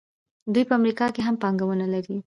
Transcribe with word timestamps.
دوی 0.53 0.63
په 0.69 0.73
امریکا 0.79 1.05
کې 1.15 1.21
هم 1.27 1.35
پانګونه 1.43 1.85
لري. 1.93 2.17